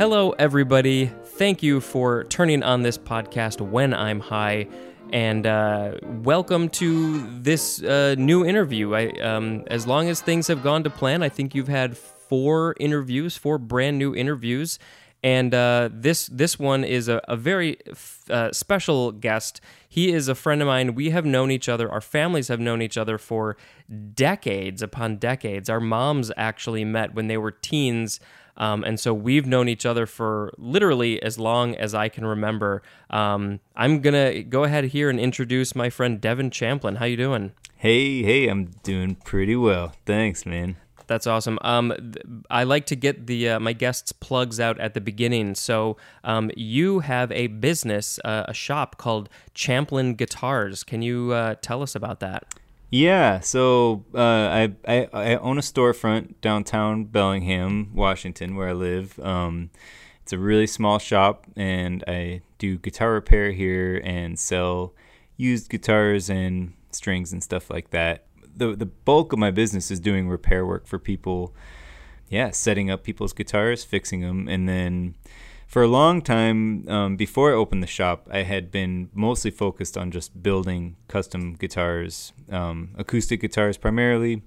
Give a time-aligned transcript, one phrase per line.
[0.00, 1.12] Hello, everybody.
[1.24, 4.66] Thank you for turning on this podcast when I'm high.
[5.12, 8.94] And uh, welcome to this uh, new interview.
[8.94, 12.74] I, um, as long as things have gone to plan, I think you've had four
[12.80, 14.78] interviews, four brand new interviews,
[15.22, 17.76] and uh, this this one is a, a very
[18.30, 19.60] uh, special guest.
[19.86, 20.94] He is a friend of mine.
[20.94, 21.90] We have known each other.
[21.92, 23.58] Our families have known each other for
[24.14, 25.68] decades upon decades.
[25.68, 28.18] Our moms actually met when they were teens.
[28.60, 32.82] Um, and so we've known each other for literally as long as I can remember.
[33.08, 36.96] Um, I'm gonna go ahead here and introduce my friend Devin Champlin.
[36.96, 37.52] How you doing?
[37.76, 39.94] Hey, hey, I'm doing pretty well.
[40.04, 40.76] Thanks, man.
[41.06, 41.58] That's awesome.
[41.62, 45.54] Um, th- I like to get the uh, my guests' plugs out at the beginning.
[45.54, 50.84] So um, you have a business, uh, a shop called Champlin Guitars.
[50.84, 52.44] Can you uh, tell us about that?
[52.90, 59.18] Yeah, so uh, I, I I own a storefront downtown Bellingham, Washington, where I live.
[59.20, 59.70] Um,
[60.22, 64.92] it's a really small shop, and I do guitar repair here and sell
[65.36, 70.00] used guitars and strings and stuff like that the the bulk of my business is
[70.00, 71.54] doing repair work for people.
[72.28, 75.16] Yeah, setting up people's guitars, fixing them, and then
[75.70, 79.96] for a long time um, before I opened the shop, I had been mostly focused
[79.96, 84.42] on just building custom guitars, um, acoustic guitars primarily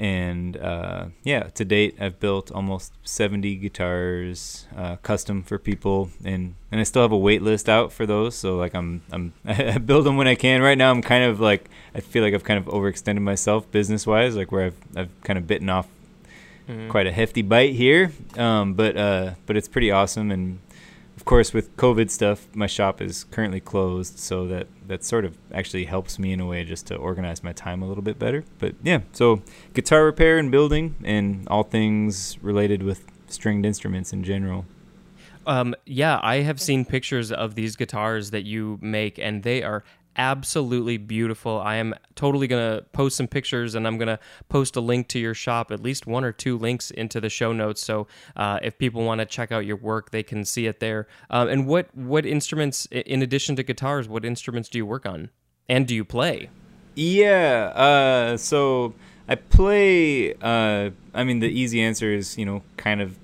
[0.00, 6.54] and uh, yeah, to date I've built almost 70 guitars uh, custom for people, and
[6.72, 8.34] and I still have a wait list out for those.
[8.34, 10.62] So like I'm I'm I build them when I can.
[10.62, 14.06] Right now I'm kind of like I feel like I've kind of overextended myself business
[14.06, 15.86] wise, like where I've I've kind of bitten off
[16.70, 16.90] mm-hmm.
[16.90, 18.12] quite a hefty bite here.
[18.36, 20.60] Um, but uh, but it's pretty awesome, and
[21.16, 25.36] of course, with COVID stuff, my shop is currently closed, so that that sort of
[25.52, 28.44] actually helps me in a way just to organize my time a little bit better.
[28.58, 29.42] But yeah, so
[29.74, 34.64] guitar repair and building, and all things related with stringed instruments in general.
[35.46, 39.84] Um, yeah, I have seen pictures of these guitars that you make, and they are
[40.16, 41.60] absolutely beautiful.
[41.60, 45.08] I am totally going to post some pictures and I'm going to post a link
[45.08, 47.80] to your shop, at least one or two links into the show notes.
[47.80, 48.06] So
[48.36, 51.06] uh, if people want to check out your work, they can see it there.
[51.30, 55.30] Um, and what, what instruments, in addition to guitars, what instruments do you work on?
[55.68, 56.50] And do you play?
[56.94, 57.72] Yeah.
[57.74, 58.94] Uh, so
[59.28, 63.16] I play, uh, I mean, the easy answer is, you know, kind of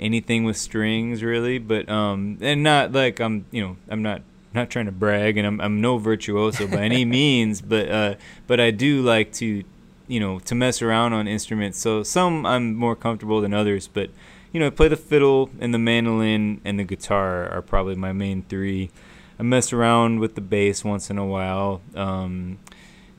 [0.00, 4.22] anything with strings really but um and not like i'm you know i'm not
[4.54, 8.14] not trying to brag, and I'm I'm no virtuoso by any means, but uh,
[8.46, 9.64] but I do like to,
[10.06, 11.78] you know, to mess around on instruments.
[11.78, 14.10] So some I'm more comfortable than others, but
[14.52, 18.12] you know, I play the fiddle and the mandolin and the guitar are probably my
[18.12, 18.90] main three.
[19.38, 21.82] I mess around with the bass once in a while.
[21.96, 22.58] Um,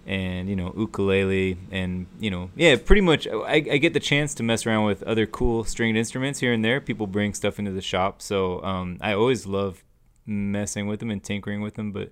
[0.07, 4.35] and you know ukulele and you know yeah pretty much I, I get the chance
[4.35, 7.71] to mess around with other cool stringed instruments here and there people bring stuff into
[7.71, 9.83] the shop so um, i always love
[10.25, 12.11] messing with them and tinkering with them, but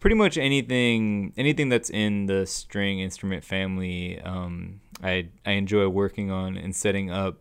[0.00, 6.30] pretty much anything anything that's in the string instrument family, um, I I enjoy working
[6.30, 7.40] on and setting up.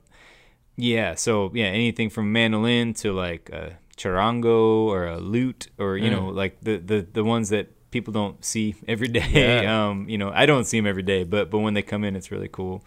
[0.75, 6.09] Yeah, so yeah, anything from mandolin to like a charango or a lute or you
[6.09, 6.11] mm.
[6.11, 9.63] know like the, the the ones that people don't see every day.
[9.63, 9.87] Yeah.
[9.87, 12.15] Um, you know, I don't see them every day, but but when they come in,
[12.15, 12.83] it's really cool.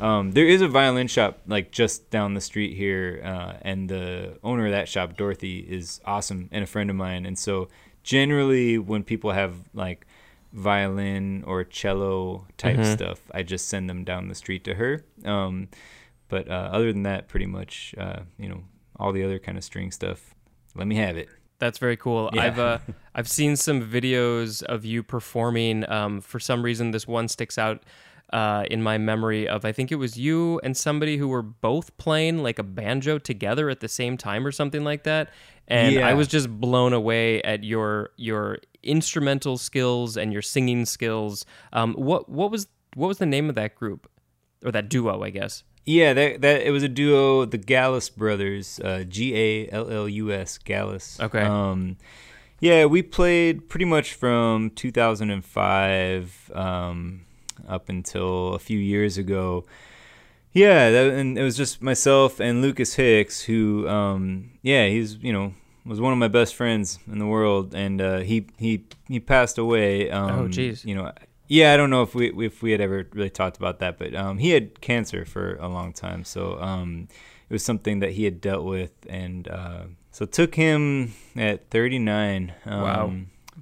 [0.00, 4.38] Um, there is a violin shop like just down the street here, uh, and the
[4.42, 7.26] owner of that shop, Dorothy, is awesome and a friend of mine.
[7.26, 7.68] And so
[8.02, 10.06] generally, when people have like
[10.52, 12.92] violin or cello type mm-hmm.
[12.92, 15.04] stuff, I just send them down the street to her.
[15.24, 15.68] Um,
[16.28, 18.62] but uh, other than that, pretty much, uh, you know,
[18.96, 20.34] all the other kind of string stuff,
[20.74, 21.28] let me have it.
[21.58, 22.30] That's very cool.
[22.32, 22.42] Yeah.
[22.42, 22.78] I've uh,
[23.14, 25.88] I've seen some videos of you performing.
[25.88, 27.82] Um, for some reason, this one sticks out
[28.32, 31.96] uh, in my memory of I think it was you and somebody who were both
[31.98, 35.30] playing like a banjo together at the same time or something like that.
[35.68, 36.08] And yeah.
[36.08, 41.46] I was just blown away at your your instrumental skills and your singing skills.
[41.72, 44.10] Um, what what was what was the name of that group
[44.64, 45.22] or that duo?
[45.22, 45.62] I guess.
[45.86, 50.08] Yeah, that that it was a duo, the Gallus brothers, uh, G A L L
[50.08, 51.20] U S, Gallus.
[51.20, 51.40] Okay.
[51.40, 51.96] Um,
[52.60, 56.50] yeah, we played pretty much from 2005.
[56.54, 57.26] Um,
[57.68, 59.64] up until a few years ago.
[60.52, 65.32] Yeah, that, and it was just myself and Lucas Hicks, who, um, yeah, he's you
[65.32, 69.20] know was one of my best friends in the world, and uh, he he he
[69.20, 70.10] passed away.
[70.10, 70.84] Um, oh, jeez.
[70.84, 71.12] You know,
[71.48, 74.14] yeah, I don't know if we if we had ever really talked about that, but
[74.14, 77.08] um, he had cancer for a long time, so um,
[77.48, 82.54] it was something that he had dealt with, and uh, so took him at 39.
[82.64, 83.12] Um, wow.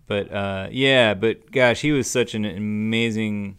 [0.06, 3.58] But uh, yeah, but gosh, he was such an amazing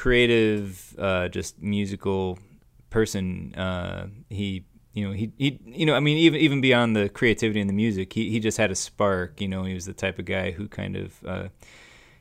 [0.00, 2.38] creative, uh, just musical
[2.88, 3.54] person.
[3.54, 4.64] Uh, he
[4.94, 7.74] you know he he you know I mean even even beyond the creativity and the
[7.74, 9.42] music, he he just had a spark.
[9.42, 11.48] You know, he was the type of guy who kind of uh,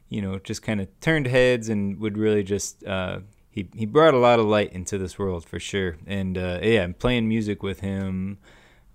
[0.10, 2.84] you know just kind of turned heads and would really just.
[2.86, 3.20] Uh,
[3.52, 6.86] he, he brought a lot of light into this world for sure, and uh, yeah,
[7.00, 8.38] playing music with him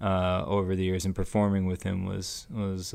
[0.00, 2.94] uh, over the years and performing with him was was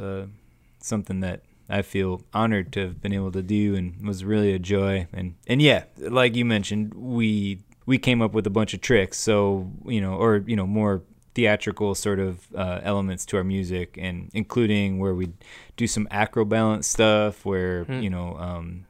[0.80, 4.60] something that I feel honored to have been able to do and was really a
[4.60, 5.08] joy.
[5.14, 9.18] And and yeah, like you mentioned, we we came up with a bunch of tricks.
[9.18, 11.04] So you know, or you know, more
[11.36, 15.30] theatrical sort of uh, elements to our music, and including where we
[15.78, 18.02] do some acro balance stuff, where hmm.
[18.02, 18.86] you know, um,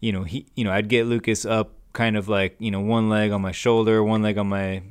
[0.00, 3.08] you know, he, you know, I'd get Lucas up kind of like you know one
[3.08, 4.82] leg on my shoulder, one leg on my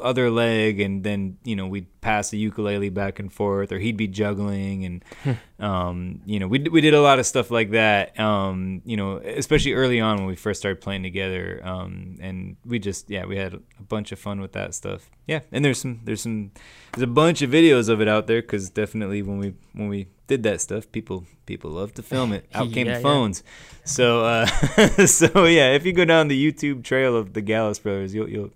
[0.00, 3.96] other leg and then you know we'd pass the ukulele back and forth or he'd
[3.96, 5.64] be juggling and hmm.
[5.64, 9.18] um, you know we, we did a lot of stuff like that um, you know
[9.18, 13.36] especially early on when we first started playing together um, and we just yeah we
[13.36, 16.50] had a bunch of fun with that stuff yeah and there's some there's some
[16.92, 20.08] there's a bunch of videos of it out there because definitely when we when we
[20.26, 23.84] did that stuff people people love to film it out came yeah, the phones yeah.
[23.84, 24.46] so uh,
[25.06, 28.50] so yeah if you go down the youtube trail of the gallus brothers you'll you'll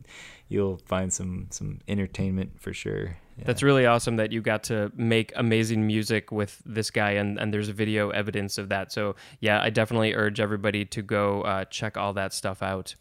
[0.48, 3.16] you'll find some some entertainment for sure.
[3.36, 3.44] Yeah.
[3.46, 7.52] That's really awesome that you got to make amazing music with this guy, and, and
[7.52, 8.92] there's video evidence of that.
[8.92, 12.94] So, yeah, I definitely urge everybody to go uh, check all that stuff out.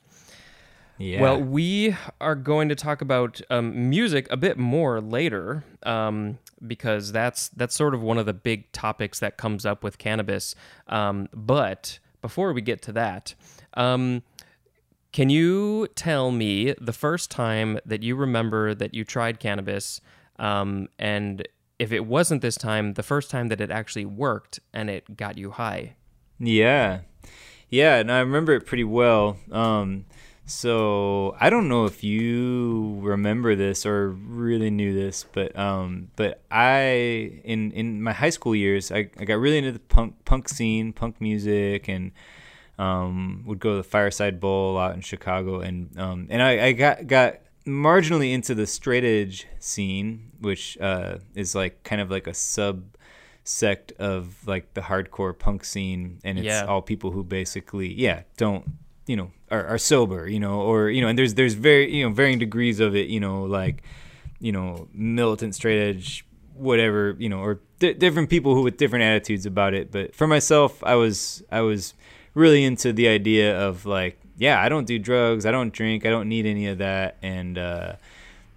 [0.97, 1.21] Yeah.
[1.21, 7.11] Well, we are going to talk about um, music a bit more later, um, because
[7.11, 10.55] that's that's sort of one of the big topics that comes up with cannabis.
[10.87, 13.35] Um, but before we get to that,
[13.75, 14.23] um,
[15.13, 20.01] can you tell me the first time that you remember that you tried cannabis,
[20.39, 21.47] um, and
[21.79, 25.37] if it wasn't this time, the first time that it actually worked and it got
[25.37, 25.95] you high?
[26.39, 27.01] Yeah,
[27.69, 29.37] yeah, and I remember it pretty well.
[29.51, 30.05] Um,
[30.45, 36.41] so I don't know if you remember this or really knew this, but um, but
[36.51, 40.49] I in in my high school years, I, I got really into the punk punk
[40.49, 42.11] scene, punk music, and
[42.79, 46.71] um, would go to the Fireside Bowl out in Chicago, and um, and I, I
[46.71, 47.35] got got
[47.65, 52.83] marginally into the straight edge scene, which uh, is like kind of like a sub
[53.43, 56.65] sect of like the hardcore punk scene, and it's yeah.
[56.65, 58.65] all people who basically yeah don't
[59.05, 62.03] you know are, are sober, you know, or you know, and there's there's very you
[62.03, 63.83] know varying degrees of it, you know, like
[64.39, 66.25] you know militant straight edge
[66.55, 69.91] whatever you know or different people who with different attitudes about it.
[69.91, 71.93] But for myself i was i was
[72.33, 76.09] really into the idea of like, yeah, I don't do drugs, I don't drink, I
[76.09, 77.93] don't need any of that, and uh,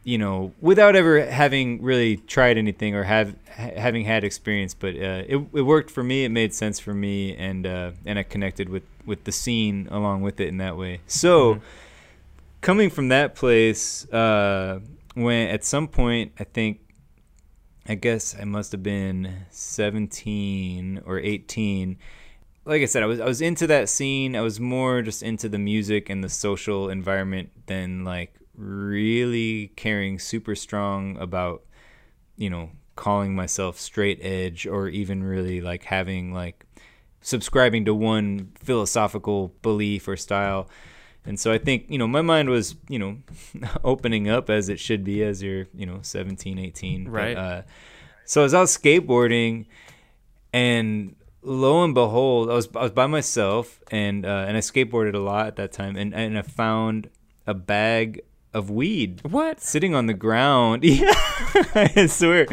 [0.05, 4.95] you know, without ever having really tried anything or have ha- having had experience, but
[4.95, 6.25] uh, it it worked for me.
[6.25, 10.23] It made sense for me, and uh, and I connected with with the scene along
[10.23, 11.01] with it in that way.
[11.07, 11.65] So, mm-hmm.
[12.61, 14.81] coming from that place, uh,
[15.15, 16.81] when at some point I think
[17.89, 21.99] I guess I must have been 17 or 18
[22.67, 24.37] like I said, I was I was into that scene.
[24.37, 30.19] I was more just into the music and the social environment than like really caring
[30.19, 31.63] super strong about,
[32.37, 36.67] you know, calling myself straight edge or even really like having like
[37.21, 40.69] subscribing to one philosophical belief or style.
[41.25, 43.19] And so I think, you know, my mind was, you know,
[43.85, 47.09] opening up as it should be as you're, you know, 17, 18.
[47.09, 47.35] Right.
[47.35, 47.63] But, uh,
[48.25, 49.67] so I was out skateboarding
[50.53, 51.15] and
[51.47, 55.19] lo and behold, I was I was by myself and uh, and I skateboarded a
[55.19, 57.09] lot at that time, and and I found
[57.47, 58.23] a bag
[58.53, 59.21] of weed.
[59.23, 59.61] What?
[59.61, 60.83] Sitting on the ground.
[60.97, 61.13] Yeah,
[61.75, 62.47] I swear.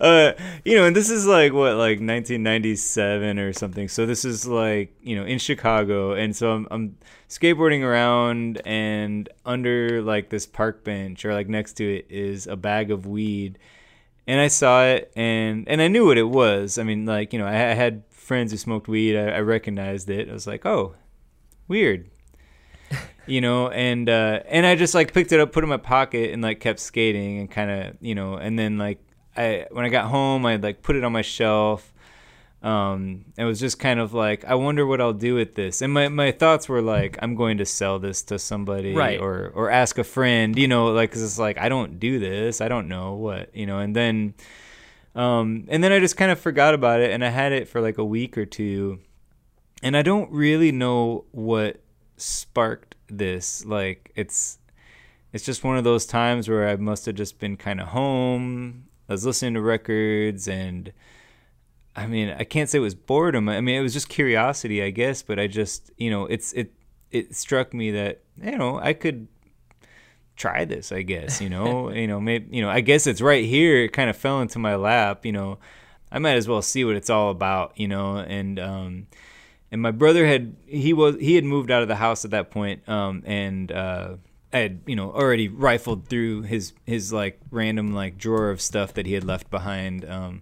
[0.00, 0.32] Uh,
[0.64, 3.88] you know, and this is like what, like 1997 or something.
[3.88, 6.96] So this is like you know in Chicago, and so I'm, I'm
[7.28, 12.56] skateboarding around, and under like this park bench or like next to it is a
[12.56, 13.58] bag of weed.
[14.26, 16.78] And I saw it, and and I knew what it was.
[16.78, 20.10] I mean, like you know, I, I had friends who smoked weed, I, I recognized
[20.10, 20.28] it.
[20.28, 20.94] I was like, oh,
[21.66, 22.10] weird.
[23.26, 25.78] you know, and uh, and I just like picked it up, put it in my
[25.78, 29.02] pocket, and like kept skating, and kind of you know, and then like
[29.36, 31.92] I when I got home, I like put it on my shelf.
[32.60, 35.80] Um, it was just kind of like, I wonder what I'll do with this.
[35.80, 39.20] And my, my thoughts were like, I'm going to sell this to somebody, right.
[39.20, 42.60] or or ask a friend, you know, like cause it's like I don't do this,
[42.60, 44.34] I don't know what, you know, and then
[45.18, 47.80] um, and then I just kind of forgot about it, and I had it for
[47.80, 49.00] like a week or two,
[49.82, 51.82] and I don't really know what
[52.16, 53.64] sparked this.
[53.64, 54.60] Like it's
[55.32, 58.84] it's just one of those times where I must have just been kind of home.
[59.08, 60.92] I was listening to records, and
[61.96, 63.48] I mean, I can't say it was boredom.
[63.48, 65.22] I mean, it was just curiosity, I guess.
[65.22, 66.72] But I just, you know, it's it
[67.10, 69.26] it struck me that you know I could
[70.38, 73.44] try this, I guess, you know, you know, maybe, you know, I guess it's right
[73.44, 73.84] here.
[73.84, 75.58] It kind of fell into my lap, you know,
[76.10, 79.06] I might as well see what it's all about, you know, and, um,
[79.70, 82.50] and my brother had, he was, he had moved out of the house at that
[82.50, 84.16] point, um, and, uh,
[84.50, 88.94] I had, you know, already rifled through his, his like random like drawer of stuff
[88.94, 90.40] that he had left behind, um,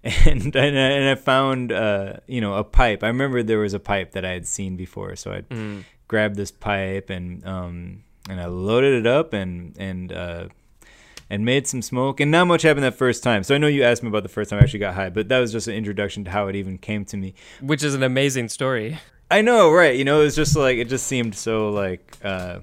[0.02, 3.04] and and I, and I found uh, you know a pipe.
[3.04, 5.84] I remember there was a pipe that I had seen before, so I mm.
[6.08, 10.48] grabbed this pipe and um, and I loaded it up and and uh,
[11.28, 12.20] and made some smoke.
[12.20, 13.42] And not much happened that first time.
[13.42, 15.28] So I know you asked me about the first time I actually got high, but
[15.28, 17.34] that was just an introduction to how it even came to me.
[17.60, 18.98] Which is an amazing story.
[19.30, 19.96] I know, right?
[19.96, 22.60] You know, it was just like it just seemed so like uh,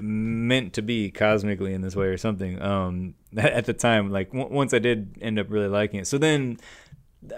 [0.00, 2.60] meant to be cosmically in this way or something.
[2.60, 6.06] Um, at the time, like w- once I did end up really liking it.
[6.06, 6.58] So then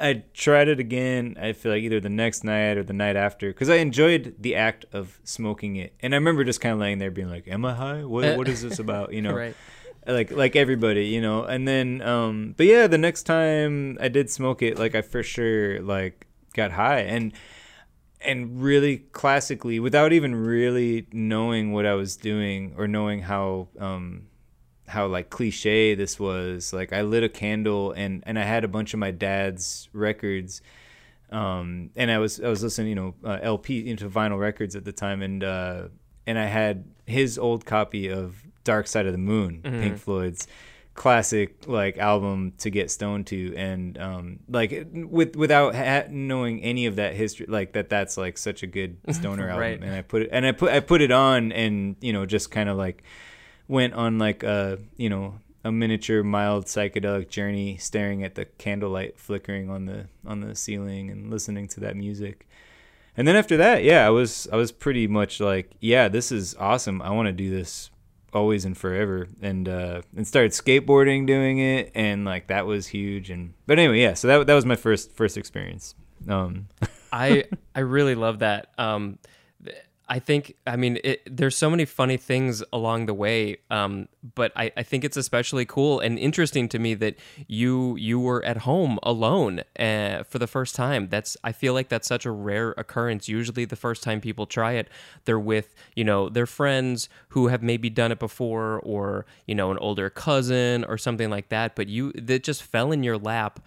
[0.00, 1.36] I tried it again.
[1.40, 4.54] I feel like either the next night or the night after because I enjoyed the
[4.54, 7.64] act of smoking it, and I remember just kind of laying there being like, "Am
[7.64, 8.04] I high?
[8.04, 9.54] What what is this about?" You know, right.
[10.06, 11.44] like like everybody, you know.
[11.44, 15.22] And then, um, but yeah, the next time I did smoke it, like I for
[15.22, 17.32] sure like got high and
[18.20, 24.28] and really classically without even really knowing what I was doing or knowing how um
[24.88, 28.68] how like cliche this was like i lit a candle and and i had a
[28.68, 30.62] bunch of my dad's records
[31.30, 34.84] um and i was i was listening you know uh, lp into vinyl records at
[34.84, 35.88] the time and uh
[36.26, 39.80] and i had his old copy of dark side of the moon mm-hmm.
[39.80, 40.46] pink floyd's
[40.96, 46.86] classic like album to get stoned to and um like with without ha- knowing any
[46.86, 49.82] of that history like that that's like such a good stoner album right.
[49.82, 52.50] and i put it and i put i put it on and you know just
[52.50, 53.04] kind of like
[53.68, 59.18] went on like a you know a miniature mild psychedelic journey staring at the candlelight
[59.18, 62.46] flickering on the on the ceiling and listening to that music.
[63.16, 66.54] And then after that yeah i was i was pretty much like yeah this is
[66.56, 67.02] awesome.
[67.02, 67.90] I want to do this
[68.32, 69.26] always and forever.
[69.42, 73.30] And uh and started skateboarding doing it and like that was huge.
[73.30, 75.94] And but anyway yeah so that that was my first first experience.
[76.28, 76.68] Um
[77.12, 77.44] i
[77.74, 78.68] i really love that.
[78.78, 79.18] Um
[80.08, 84.52] I think, I mean, it, there's so many funny things along the way, um, but
[84.54, 87.16] I, I, think it's especially cool and interesting to me that
[87.48, 91.08] you you were at home alone uh, for the first time.
[91.08, 93.28] That's I feel like that's such a rare occurrence.
[93.28, 94.88] Usually, the first time people try it,
[95.24, 99.72] they're with you know their friends who have maybe done it before, or you know
[99.72, 101.74] an older cousin or something like that.
[101.74, 103.58] But you that just fell in your lap,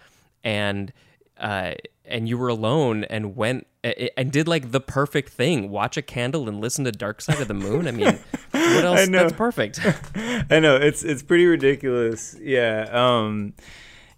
[0.42, 0.90] and
[1.36, 1.72] uh,
[2.10, 5.70] and you were alone and went and did like the perfect thing.
[5.70, 7.88] Watch a candle and listen to dark side of the moon.
[7.88, 8.18] I mean
[8.50, 9.08] what else?
[9.08, 9.80] That's perfect.
[10.50, 10.76] I know.
[10.76, 12.36] It's it's pretty ridiculous.
[12.40, 13.54] Yeah um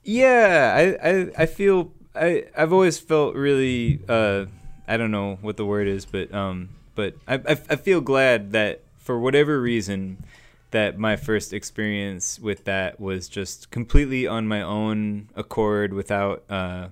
[0.05, 4.47] yeah i i, I feel i i've always felt really uh
[4.89, 8.53] i don't know what the word is but um but i i, I feel glad
[8.53, 10.25] that for whatever reason
[10.73, 16.89] that my first experience with that was just completely on my own accord without uh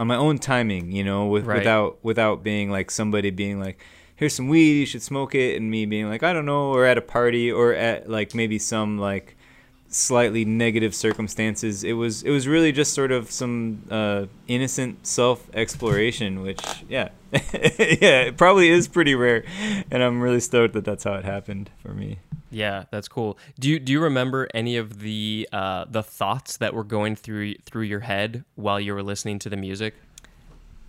[0.00, 1.58] on my own timing, you know, with, right.
[1.58, 3.78] without without being like somebody being like,
[4.16, 6.86] "Here's some weed, you should smoke it," and me being like, "I don't know," or
[6.86, 9.36] at a party, or at like maybe some like
[9.88, 11.84] slightly negative circumstances.
[11.84, 17.10] It was it was really just sort of some uh, innocent self exploration, which yeah,
[17.32, 19.44] yeah, it probably is pretty rare,
[19.90, 22.20] and I'm really stoked that that's how it happened for me.
[22.50, 23.38] Yeah, that's cool.
[23.58, 27.54] Do you do you remember any of the uh, the thoughts that were going through
[27.64, 29.94] through your head while you were listening to the music?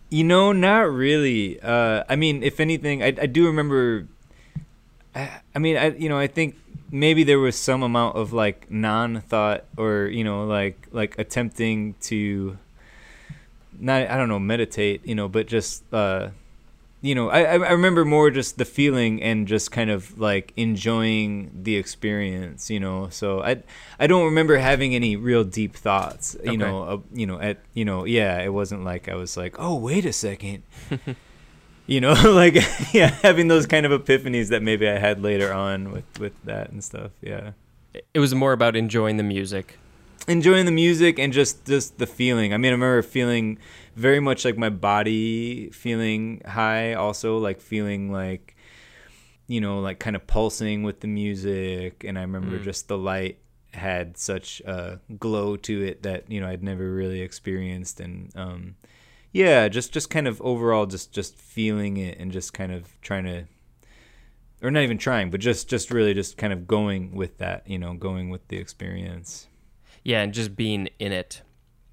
[0.10, 1.62] You know, not really.
[1.62, 4.08] Uh, I mean, if anything, I, I do remember.
[5.16, 6.56] I, I mean, I you know, I think
[6.90, 11.94] maybe there was some amount of like non thought or you know, like like attempting
[12.02, 12.58] to
[13.80, 16.30] not I don't know meditate, you know, but just uh,
[17.02, 21.52] you know, I, I remember more just the feeling and just kind of like enjoying
[21.64, 23.10] the experience, you know.
[23.10, 23.64] So I
[24.00, 26.58] I don't remember having any real deep thoughts, you okay.
[26.58, 26.84] know.
[26.84, 30.06] Uh, you know, at you know, yeah, it wasn't like I was like, oh, wait
[30.06, 30.62] a second,
[31.88, 32.56] you know, like
[32.94, 36.70] yeah, having those kind of epiphanies that maybe I had later on with with that
[36.70, 37.12] and stuff.
[37.20, 37.54] Yeah,
[38.14, 39.80] it was more about enjoying the music,
[40.28, 42.54] enjoying the music and just just the feeling.
[42.54, 43.58] I mean, I remember feeling
[43.96, 48.56] very much like my body feeling high, also like feeling like
[49.48, 52.64] you know like kind of pulsing with the music, and I remember mm.
[52.64, 53.40] just the light
[53.74, 58.76] had such a glow to it that you know I'd never really experienced, and um,
[59.32, 63.26] yeah, just just kind of overall just just feeling it and just kind of trying
[63.26, 63.46] to
[64.62, 67.80] or not even trying, but just just really just kind of going with that, you
[67.80, 69.48] know, going with the experience.
[70.04, 71.42] Yeah, and just being in it.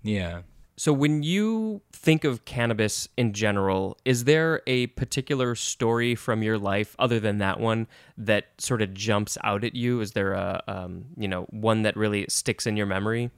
[0.03, 0.43] Yeah.
[0.79, 6.57] So, when you think of cannabis in general, is there a particular story from your
[6.57, 10.01] life other than that one that sort of jumps out at you?
[10.01, 13.33] Is there a, um, you know, one that really sticks in your memory?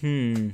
[0.00, 0.50] Hmm.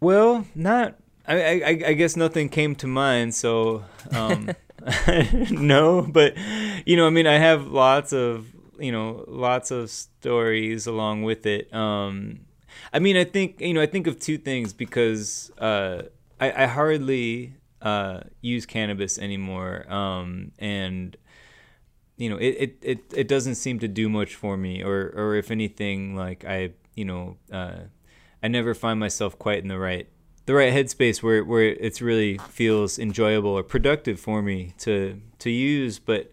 [0.00, 0.96] Well, not.
[1.26, 4.50] I, I, I guess nothing came to mind, so um,
[5.50, 6.02] no.
[6.02, 6.36] But
[6.84, 11.46] you know, I mean, I have lots of you know lots of stories along with
[11.46, 11.72] it.
[11.72, 12.40] Um,
[12.94, 16.02] I mean, I think you know, I think of two things because uh,
[16.40, 21.16] I, I hardly uh, use cannabis anymore, um, and
[22.16, 25.34] you know, it, it, it, it doesn't seem to do much for me, or or
[25.34, 27.78] if anything, like I you know, uh,
[28.44, 30.08] I never find myself quite in the right
[30.46, 35.50] the right headspace where where it's really feels enjoyable or productive for me to to
[35.50, 36.32] use, but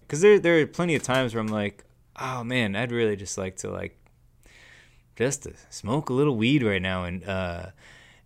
[0.00, 1.84] because there there are plenty of times where I'm like,
[2.18, 3.98] oh man, I'd really just like to like
[5.18, 7.02] just to smoke a little weed right now.
[7.02, 7.66] And uh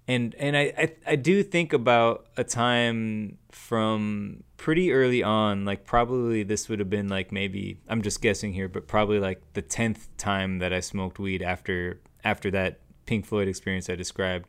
[0.06, 5.86] and and I, I I do think about a time from pretty early on like
[5.86, 9.62] probably this would have been like maybe I'm just guessing here but probably like the
[9.62, 14.48] 10th time that I smoked weed after after that Pink Floyd experience I described.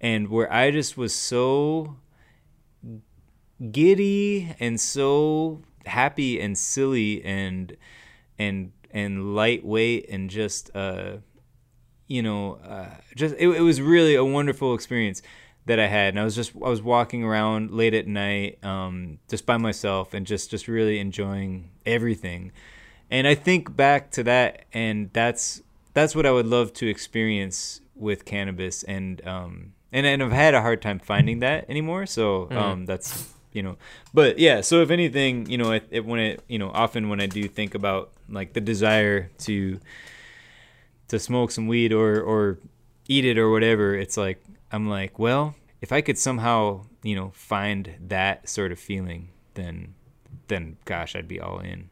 [0.00, 1.96] And where I just was so
[3.70, 7.76] giddy and so happy and silly and
[8.38, 11.16] and and lightweight and just uh
[12.08, 15.22] you know, uh, just it, it was really a wonderful experience
[15.66, 16.10] that I had.
[16.10, 20.14] And I was just I was walking around late at night, um, just by myself,
[20.14, 22.52] and just just really enjoying everything.
[23.10, 25.62] And I think back to that, and that's
[25.94, 28.82] that's what I would love to experience with cannabis.
[28.82, 32.06] And um, and and I've had a hard time finding that anymore.
[32.06, 32.58] So mm-hmm.
[32.58, 32.86] um, mm.
[32.86, 33.76] that's you know,
[34.14, 34.62] but yeah.
[34.62, 37.46] So if anything, you know, it, it when it you know often when I do
[37.48, 39.78] think about like the desire to
[41.12, 42.58] to smoke some weed or or
[43.06, 44.42] eat it or whatever, it's like
[44.72, 49.94] I'm like, well, if I could somehow, you know, find that sort of feeling, then
[50.48, 51.90] then gosh, I'd be all in.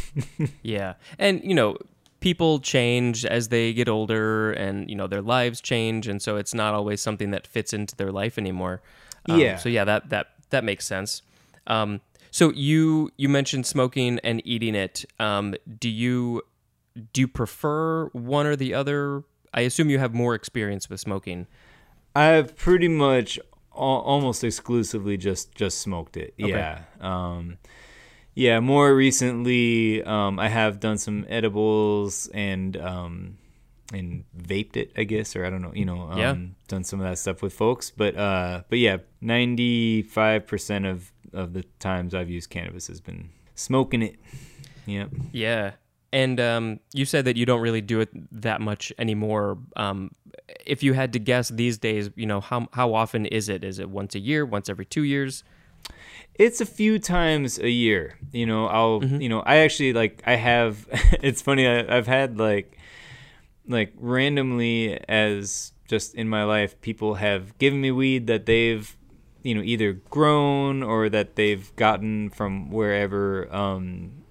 [0.62, 0.94] yeah.
[1.18, 1.76] And you know,
[2.20, 6.54] people change as they get older and you know their lives change and so it's
[6.54, 8.80] not always something that fits into their life anymore.
[9.28, 9.56] Um, yeah.
[9.58, 11.20] So yeah, that that that makes sense.
[11.66, 15.04] Um, so you you mentioned smoking and eating it.
[15.20, 16.42] Um, do you
[17.12, 19.24] do you prefer one or the other?
[19.54, 21.46] I assume you have more experience with smoking.
[22.14, 23.38] I've pretty much
[23.70, 26.34] almost exclusively just just smoked it.
[26.40, 26.50] Okay.
[26.50, 26.82] Yeah.
[27.00, 27.58] Um,
[28.34, 28.60] yeah.
[28.60, 33.38] More recently, um, I have done some edibles and um,
[33.92, 35.72] and vaped it, I guess, or I don't know.
[35.74, 36.30] You know, yeah.
[36.30, 37.90] Um, done some of that stuff with folks.
[37.90, 43.00] But uh, but yeah, ninety five percent of of the times I've used cannabis has
[43.00, 44.16] been smoking it.
[44.86, 45.10] Yep.
[45.32, 45.72] Yeah.
[46.12, 48.10] And um, you said that you don't really do it
[48.42, 49.58] that much anymore.
[49.76, 50.10] Um,
[50.66, 53.64] if you had to guess these days, you know how how often is it?
[53.64, 54.44] Is it once a year?
[54.44, 55.42] Once every two years?
[56.34, 58.18] It's a few times a year.
[58.30, 59.20] You know, I'll mm-hmm.
[59.20, 60.86] you know I actually like I have.
[61.22, 61.66] it's funny.
[61.66, 62.78] I, I've had like
[63.66, 68.96] like randomly as just in my life, people have given me weed that they've
[69.42, 74.21] you know either grown or that they've gotten from wherever um,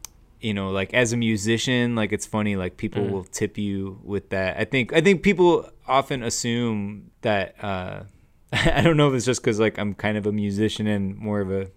[0.41, 3.11] you know like as a musician like it's funny like people mm.
[3.11, 8.01] will tip you with that i think i think people often assume that uh
[8.53, 11.41] i don't know if it's just because like i'm kind of a musician and more
[11.41, 11.69] of a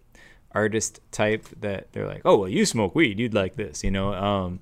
[0.53, 4.15] artist type that they're like oh well you smoke weed you'd like this you know
[4.15, 4.61] um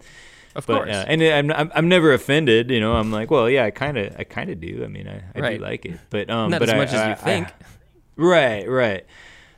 [0.55, 2.71] of but, course, uh, and I'm, I'm I'm never offended.
[2.71, 4.83] You know, I'm like, well, yeah, I kind of I kind of do.
[4.85, 5.59] I mean, I, I right.
[5.59, 7.49] do like it, but um, not but as I, much I, as you think.
[8.17, 9.07] right, right.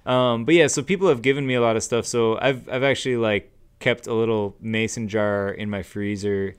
[0.06, 2.06] Um, but yeah, so people have given me a lot of stuff.
[2.06, 3.50] So I've I've actually like
[3.84, 6.54] kept a little mason jar in my freezer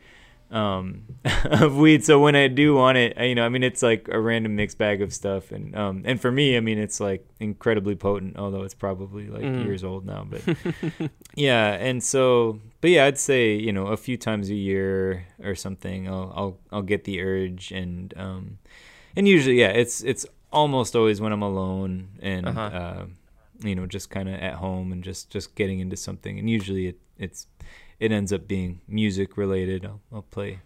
[0.52, 1.06] um,
[1.46, 2.06] of weed.
[2.06, 4.78] So when I do want it, you know, I mean, it's like a random mixed
[4.78, 8.38] bag of stuff, and um, and for me, I mean, it's like incredibly potent.
[8.38, 9.66] Although it's probably like mm.
[9.66, 10.44] years old now, but
[11.36, 11.74] yeah.
[11.74, 16.08] And so, but yeah, I'd say you know a few times a year or something,
[16.08, 18.60] I'll I'll I'll get the urge, and um,
[19.16, 22.48] and usually, yeah, it's it's almost always when I'm alone and.
[22.48, 22.62] Uh-huh.
[22.62, 23.06] Uh,
[23.64, 26.88] you know, just kind of at home and just just getting into something, and usually
[26.88, 27.48] it it's
[28.00, 29.86] it ends up being music related.
[29.86, 30.60] I'll, I'll play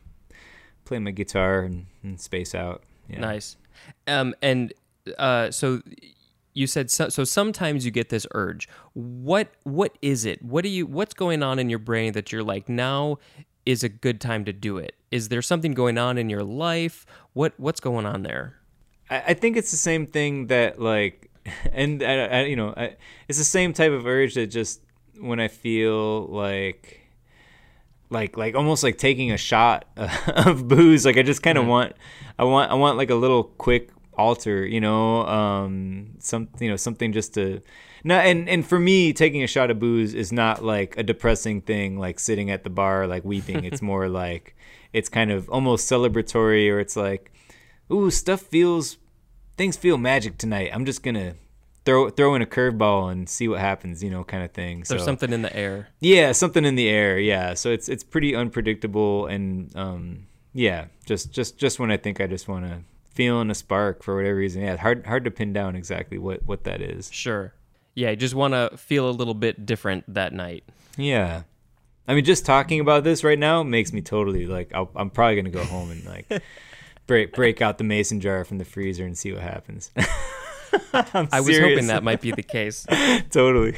[0.85, 2.83] play my guitar and, and space out.
[3.07, 3.19] Yeah.
[3.19, 3.57] Nice.
[4.07, 4.73] Um, and
[5.17, 5.81] uh, so
[6.53, 8.67] you said so, so sometimes you get this urge.
[8.93, 10.43] What what is it?
[10.43, 13.17] What do you what's going on in your brain that you're like now
[13.65, 14.95] is a good time to do it?
[15.11, 17.05] Is there something going on in your life?
[17.33, 18.55] What what's going on there?
[19.09, 21.28] I, I think it's the same thing that like,
[21.71, 22.95] and I, I, you know, I,
[23.27, 24.81] it's the same type of urge that just
[25.19, 26.99] when I feel like
[28.09, 29.85] like like almost like taking a shot
[30.27, 31.05] of booze.
[31.05, 31.71] Like I just kind of mm-hmm.
[31.71, 31.93] want
[32.37, 36.75] I want I want like a little quick alter, you know, um, some you know
[36.75, 37.61] something just to.
[38.03, 41.61] No, and and for me, taking a shot of booze is not like a depressing
[41.61, 43.65] thing, like sitting at the bar like weeping.
[43.65, 44.55] it's more like
[44.93, 47.31] it's kind of almost celebratory, or it's like,
[47.91, 48.97] ooh, stuff feels,
[49.59, 50.71] things feel magic tonight.
[50.73, 51.35] I'm just gonna
[51.83, 54.85] throw throw in a curveball and see what happens, you know, kind of thing.
[54.87, 55.89] There's something in the air.
[55.99, 57.19] Yeah, something in the air.
[57.19, 62.21] Yeah, so it's it's pretty unpredictable, and um, yeah, just just just when I think
[62.21, 62.79] I just want to
[63.13, 64.61] feeling a spark for whatever reason.
[64.61, 67.11] Yeah, hard hard to pin down exactly what what that is.
[67.11, 67.53] Sure.
[67.95, 70.63] Yeah, you just want to feel a little bit different that night.
[70.95, 71.43] Yeah.
[72.07, 74.73] I mean, just talking about this right now makes me totally like.
[74.73, 76.41] i am probably gonna go home and like
[77.09, 79.91] break break out the mason jar from the freezer and see what happens.
[80.93, 82.85] I was hoping that might be the case.
[83.31, 83.75] totally.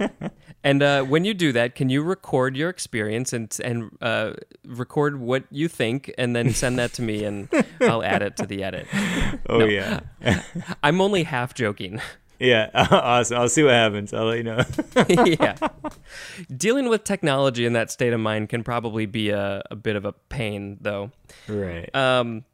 [0.64, 5.20] and uh, when you do that, can you record your experience and and uh, record
[5.20, 7.48] what you think, and then send that to me, and
[7.80, 8.86] I'll add it to the edit.
[9.48, 10.00] Oh no, yeah.
[10.84, 12.00] I'm only half joking.
[12.38, 13.36] Yeah, awesome.
[13.36, 14.14] I'll see what happens.
[14.14, 14.64] I'll let you know.
[15.26, 15.56] yeah.
[16.56, 20.06] Dealing with technology in that state of mind can probably be a, a bit of
[20.06, 21.10] a pain, though.
[21.48, 21.94] Right.
[21.94, 22.44] Um,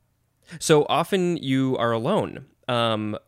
[0.58, 2.46] so often you are alone.
[2.68, 3.18] Um,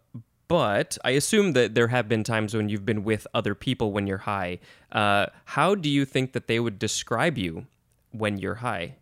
[0.49, 4.07] but I assume that there have been times when you've been with other people when
[4.07, 4.59] you're high.
[4.91, 7.67] Uh, how do you think that they would describe you
[8.13, 8.97] when you're high?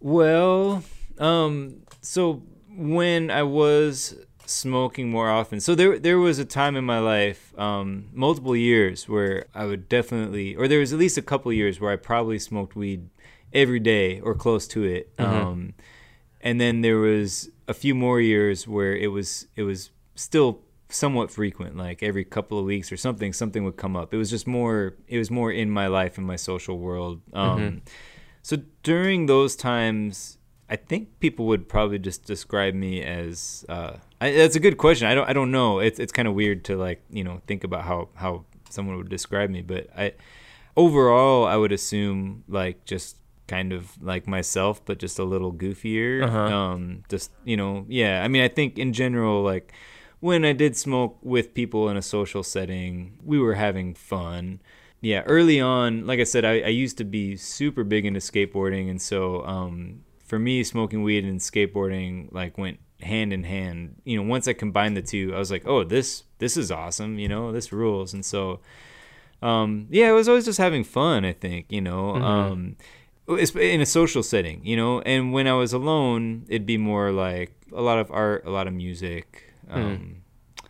[0.00, 0.84] Well,
[1.18, 4.14] um, so when I was
[4.46, 9.08] smoking more often, so there there was a time in my life, um, multiple years
[9.08, 12.38] where I would definitely, or there was at least a couple years where I probably
[12.38, 13.08] smoked weed
[13.52, 15.16] every day or close to it.
[15.16, 15.46] Mm-hmm.
[15.46, 15.74] Um,
[16.44, 21.30] and then there was a few more years where it was it was still somewhat
[21.30, 24.14] frequent like every couple of weeks or something something would come up.
[24.14, 27.22] It was just more it was more in my life in my social world.
[27.32, 27.78] Um, mm-hmm.
[28.42, 30.38] so during those times
[30.70, 35.08] i think people would probably just describe me as uh, I, that's a good question.
[35.08, 35.80] I don't i don't know.
[35.80, 39.08] It's it's kind of weird to like you know think about how how someone would
[39.08, 40.12] describe me but i
[40.76, 43.16] overall i would assume like just
[43.54, 46.24] kind of like myself, but just a little goofier.
[46.26, 46.56] Uh-huh.
[46.56, 48.24] Um, just you know, yeah.
[48.24, 49.72] I mean, I think in general, like
[50.18, 54.60] when I did smoke with people in a social setting, we were having fun.
[55.00, 58.90] Yeah, early on, like I said, I, I used to be super big into skateboarding,
[58.90, 64.02] and so um, for me, smoking weed and skateboarding like went hand in hand.
[64.04, 67.20] You know, once I combined the two, I was like, oh, this this is awesome.
[67.20, 68.60] You know, this rules, and so.
[69.42, 71.26] Um, yeah, I was always just having fun.
[71.26, 72.14] I think you know.
[72.14, 72.24] Mm-hmm.
[72.24, 72.76] Um,
[73.26, 75.00] in a social setting, you know.
[75.00, 78.66] And when I was alone, it'd be more like a lot of art, a lot
[78.66, 79.54] of music.
[79.68, 79.78] Hmm.
[79.78, 80.68] Um, mm.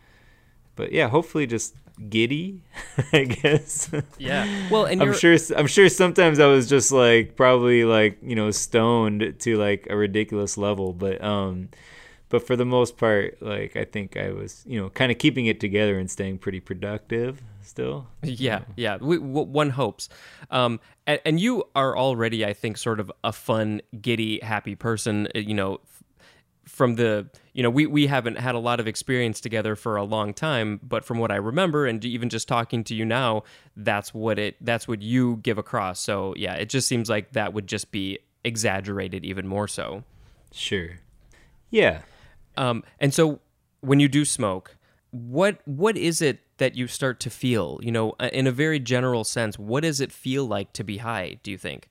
[0.77, 1.75] But yeah, hopefully just
[2.09, 2.63] giddy,
[3.13, 3.91] I guess.
[4.19, 4.45] Yeah.
[4.71, 8.51] Well, and I'm sure I'm sure sometimes I was just like probably like you know
[8.51, 11.69] stoned to like a ridiculous level, but um,
[12.29, 15.47] but for the most part, like I think I was you know kind of keeping
[15.47, 18.07] it together and staying pretty productive still.
[18.23, 18.99] Yeah, yeah.
[19.01, 20.09] We, w- one hopes.
[20.51, 25.29] Um, and, and, you are already, I think, sort of a fun, giddy, happy person.
[25.35, 25.81] Uh, you know,
[26.67, 30.05] from the you know we we haven't had a lot of experience together for a
[30.05, 33.45] long time, but from what I remember, and even just talking to you now,
[33.77, 36.01] that's what it that's what you give across.
[36.01, 40.05] So yeah, it just seems like that would just be exaggerated even more so.
[40.53, 40.99] Sure.
[41.71, 42.03] Yeah.
[42.57, 43.41] Um, and so
[43.81, 44.77] when you do smoke,
[45.15, 47.79] what what is it that you start to feel?
[47.83, 50.99] You know, uh, in a very general sense, what does it feel like to be
[50.99, 51.89] high, do you think?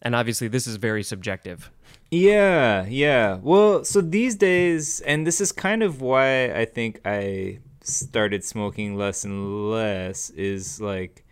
[0.00, 1.70] And obviously, this is very subjective.
[2.10, 3.38] Yeah, yeah.
[3.42, 8.96] Well, so these days, and this is kind of why I think I started smoking
[8.96, 11.24] less and less, is like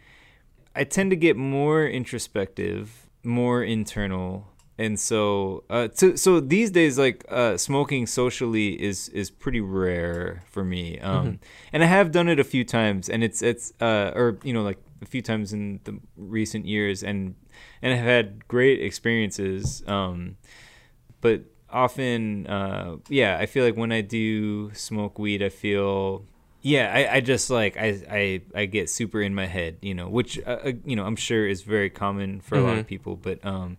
[0.76, 6.98] I tend to get more introspective, more internal, and so uh so, so these days
[6.98, 11.34] like uh smoking socially is is pretty rare for me um mm-hmm.
[11.72, 14.62] and i have done it a few times and it's it's uh or you know
[14.62, 17.34] like a few times in the recent years and
[17.82, 20.36] and i've had great experiences um
[21.20, 26.24] but often uh yeah i feel like when i do smoke weed i feel
[26.62, 30.08] yeah I, I just like I, I i get super in my head you know
[30.08, 32.64] which uh, uh you know i'm sure is very common for mm-hmm.
[32.64, 32.88] a lot of mm-hmm.
[32.88, 33.76] people but um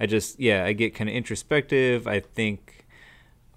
[0.00, 2.06] I just yeah, I get kind of introspective.
[2.06, 2.86] I think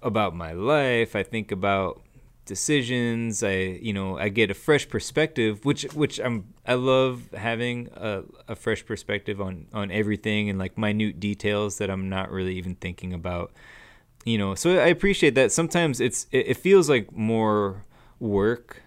[0.02, 1.14] about my life.
[1.14, 2.02] I think about
[2.44, 3.42] decisions.
[3.42, 8.22] I you know I get a fresh perspective, which which I'm I love having a,
[8.48, 12.74] a fresh perspective on on everything and like minute details that I'm not really even
[12.76, 13.52] thinking about.
[14.24, 15.52] You know, so I appreciate that.
[15.52, 17.84] Sometimes it's it, it feels like more
[18.20, 18.82] work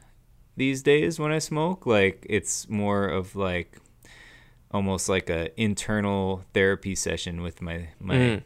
[0.58, 1.86] these days when I smoke.
[1.86, 3.80] Like it's more of like
[4.72, 8.44] almost like a internal therapy session with my my Mm.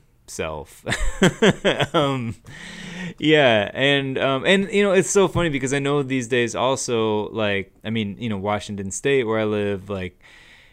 [1.93, 2.35] um,
[3.17, 7.29] yeah, and um, and you know it's so funny because I know these days also
[7.29, 10.21] like I mean you know Washington State where I live like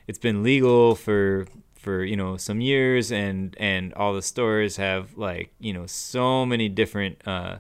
[0.06, 5.16] it's been legal for for you know some years and and all the stores have
[5.16, 7.58] like you know so many different uh,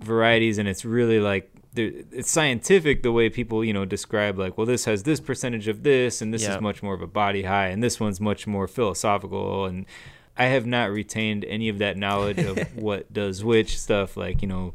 [0.00, 4.66] varieties and it's really like it's scientific the way people you know describe like well
[4.66, 6.56] this has this percentage of this and this Yeah.
[6.56, 9.86] is much more of a body high and this one's much more philosophical and
[10.36, 14.48] I have not retained any of that knowledge of what does which stuff like you
[14.48, 14.74] know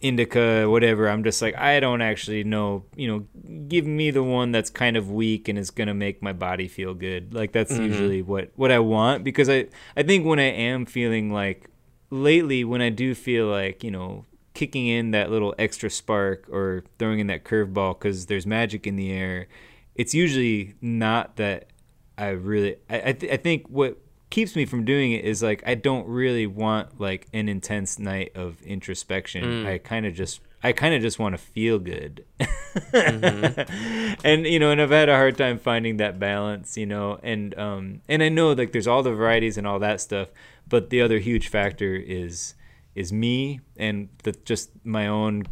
[0.00, 3.26] indica whatever i'm just like i don't actually know you know
[3.66, 6.68] give me the one that's kind of weak and is going to make my body
[6.68, 7.84] feel good like that's Mhm.
[7.86, 9.66] usually what what i want because i
[9.96, 11.68] i think when i am feeling like
[12.10, 14.24] lately when i do feel like you know
[14.58, 18.96] kicking in that little extra spark or throwing in that curveball because there's magic in
[18.96, 19.46] the air
[19.94, 21.68] it's usually not that
[22.16, 23.98] i really i I, th- I think what
[24.30, 28.32] keeps me from doing it is like I don't really want like an intense night
[28.34, 29.42] of introspection.
[29.42, 29.66] Mm.
[29.66, 32.24] I kind of just I kind of just want to feel good.
[32.92, 37.58] and you know, and I've had a hard time finding that balance, you know, and
[37.58, 40.28] um and I know like there's all the varieties and all that stuff,
[40.68, 42.54] but the other huge factor is
[42.98, 45.44] is me and the just my own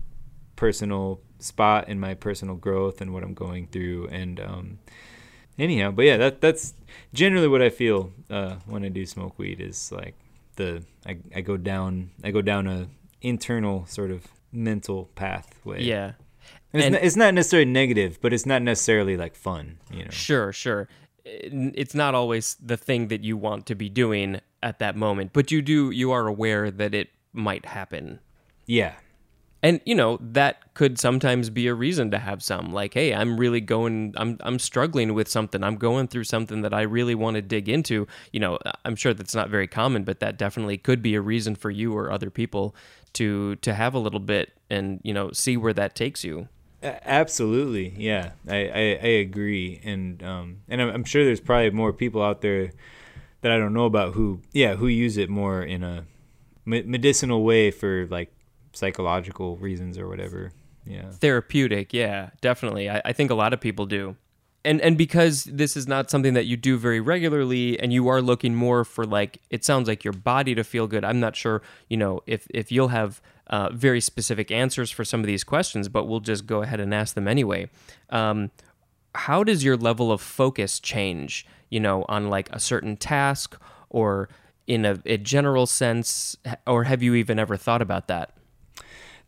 [0.57, 4.79] personal spot and my personal growth and what I'm going through and um
[5.59, 6.75] anyhow but yeah that that's
[7.15, 10.15] generally what i feel uh, when i do smoke weed is like
[10.57, 12.89] the I, I go down i go down a
[13.23, 16.13] internal sort of mental pathway Yeah.
[16.73, 20.05] and it's, And- not, it's not necessarily negative but it's not necessarily like fun you
[20.05, 20.89] know Sure, sure.
[21.25, 25.51] It's not always the thing that you want to be doing at that moment, but
[25.51, 28.21] you do you are aware that it might happen.
[28.67, 28.95] yeah
[29.63, 33.37] And you know, that could sometimes be a reason to have some like, hey, I'm
[33.41, 35.65] really going I'm I'm struggling with something.
[35.65, 38.07] I'm going through something that I really want to dig into.
[38.33, 41.57] You know, I'm sure that's not very common, but that definitely could be a reason
[41.57, 42.75] for you or other people
[43.15, 46.49] to to have a little bit and, you know, see where that takes you.
[46.83, 51.93] Absolutely yeah I, I i agree and um and I'm, I'm sure there's probably more
[51.93, 52.71] people out there
[53.41, 56.05] that i don't know about who yeah who use it more in a
[56.67, 58.33] medicinal way for like
[58.73, 60.53] psychological reasons or whatever.
[60.85, 61.11] Yeah.
[61.11, 62.91] Therapeutic yeah definitely.
[62.91, 64.17] I, I think a lot of people do.
[64.65, 68.21] And and because this is not something that you do very regularly and you are
[68.21, 71.63] looking more for like it sounds like your body to feel good i'm not sure
[71.89, 75.89] you know if if you'll have uh, very specific answers for some of these questions
[75.89, 77.69] but we'll just go ahead and ask them anyway.
[78.11, 78.51] Um,
[79.15, 83.57] how does your level of focus change you know on like a certain task
[83.89, 84.29] or
[84.67, 88.33] in a, a general sense or have you even ever thought about that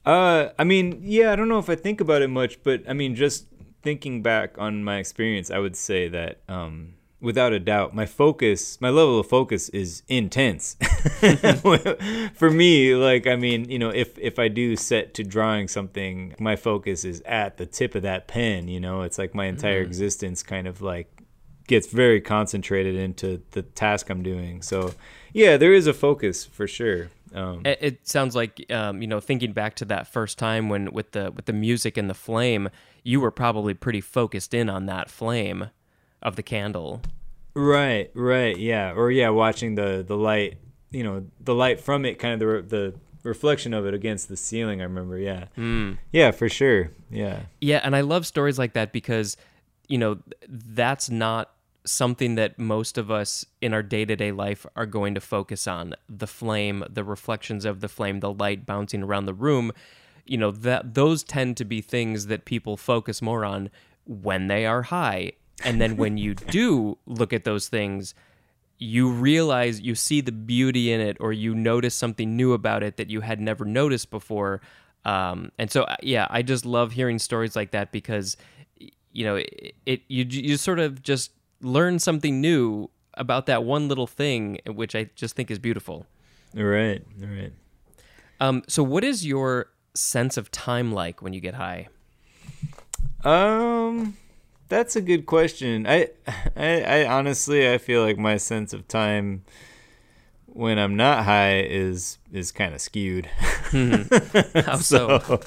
[0.07, 2.95] Uh, I mean, yeah, I don't know if I think about it much, but I
[2.95, 3.47] mean, just
[3.83, 8.81] thinking back on my experience, I would say that, um, without a doubt, my focus,
[8.81, 10.77] my level of focus is intense.
[12.35, 16.35] For me, like, I mean, you know, if if I do set to drawing something,
[16.39, 18.69] my focus is at the tip of that pen.
[18.69, 21.23] You know, it's like my entire existence kind of like
[21.67, 24.63] gets very concentrated into the task I'm doing.
[24.63, 24.95] So,
[25.33, 27.11] yeah, there is a focus for sure.
[27.35, 30.93] Um, It, it sounds like um, you know, thinking back to that first time when
[30.93, 32.71] with the with the music and the flame,
[33.03, 35.71] you were probably pretty focused in on that flame
[36.23, 37.03] of the candle.
[37.55, 40.59] Right, right, yeah, or yeah, watching the the light,
[40.91, 44.37] you know, the light from it, kind of the the reflection of it against the
[44.37, 44.81] ceiling.
[44.81, 45.99] I remember, yeah, Mm.
[46.13, 49.37] yeah, for sure, yeah, Yeah, and I love stories like that because
[49.89, 51.51] you know that's not
[51.89, 56.27] something that most of us in our day-to-day life are going to focus on the
[56.27, 59.73] flame the reflections of the flame the light bouncing around the room.
[60.27, 63.71] You know that those tend to be things that people focus more on
[64.05, 65.33] when they are high.
[65.65, 68.15] And then when you do look at those things
[68.81, 72.97] you realize you see the beauty in it or you notice something new about it
[72.97, 74.61] that you had never noticed before.
[75.05, 78.37] Um, and so uh, yeah i just love hearing stories like that because
[79.13, 83.89] you know it, it you you sort of just learn something new about that one
[83.89, 86.07] little thing which i just think is beautiful
[86.55, 87.53] right, right.
[88.41, 91.89] um, so what is your sense of time like when you get high
[93.25, 94.17] Um,
[94.69, 95.87] that's a good question.
[95.87, 96.11] I,
[96.57, 99.45] I, I honestly, I feel like my sense of time
[100.47, 103.27] when I'm not high is is kind of skewed.
[104.55, 105.41] how so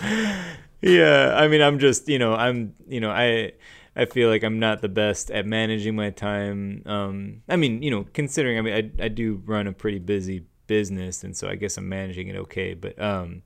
[0.82, 3.54] yeah, I mean, I'm just, you know, I'm, you know, I,
[3.96, 6.84] I feel like I'm not the best at managing my time.
[6.86, 10.46] Um, I mean, you know, considering, I mean, I, I do run a pretty busy
[10.68, 12.74] business, and so I guess I'm managing it okay.
[12.74, 13.44] But, um,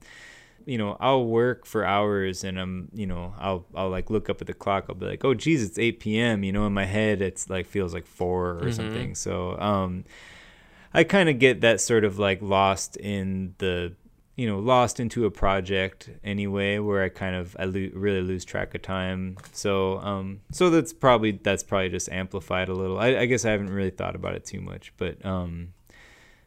[0.64, 4.40] you know I'll work for hours and I'm you know I'll I'll like look up
[4.40, 6.42] at the clock I'll be like oh geez it's 8 p.m.
[6.42, 8.72] you know in my head it's like feels like 4 or Mhm.
[8.72, 10.04] something so um
[10.92, 13.92] I kind of get that sort of like lost in the
[14.36, 18.44] you know lost into a project anyway where I kind of I lo- really lose
[18.44, 23.16] track of time so um so that's probably that's probably just amplified a little I,
[23.16, 25.72] I guess I haven't really thought about it too much but um